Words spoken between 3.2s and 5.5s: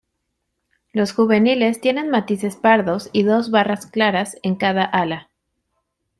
dos barras claras en cada ala.